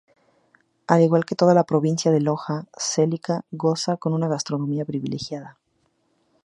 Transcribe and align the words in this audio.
Al 0.87 1.01
igual 1.03 1.25
que 1.25 1.35
toda 1.35 1.53
la 1.53 1.63
provincia 1.65 2.09
de 2.11 2.21
Loja, 2.21 2.65
Celica 2.75 3.45
goza 3.51 3.99
de 4.03 4.09
una 4.09 4.27
gastronomía 4.27 4.83
privilegiada. 4.83 5.59